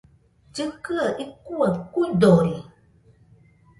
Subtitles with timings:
[0.53, 2.57] Llɨkɨaɨ icuaɨ kuidori